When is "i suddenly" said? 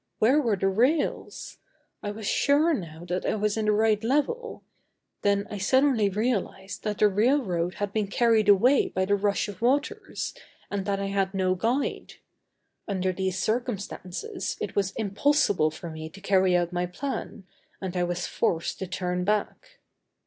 5.51-6.09